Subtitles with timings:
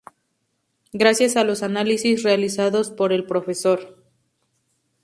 [0.93, 3.45] Gracias a los análisis realizados por el Prof.